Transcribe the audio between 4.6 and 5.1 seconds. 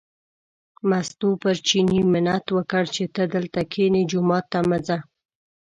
مه ځه.